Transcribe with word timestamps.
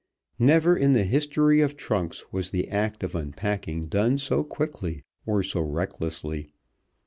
Never 0.39 0.75
in 0.75 0.93
the 0.93 1.03
history 1.03 1.61
of 1.61 1.77
trunks 1.77 2.25
was 2.33 2.49
the 2.49 2.69
act 2.69 3.03
of 3.03 3.13
unpacking 3.13 3.85
done 3.87 4.17
so 4.17 4.43
quickly 4.43 5.03
or 5.27 5.43
so 5.43 5.61
recklessly. 5.61 6.49